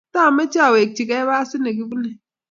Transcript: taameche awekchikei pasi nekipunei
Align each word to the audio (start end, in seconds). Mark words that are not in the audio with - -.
taameche 0.13 0.59
awekchikei 0.67 1.25
pasi 1.29 1.55
nekipunei 1.59 2.15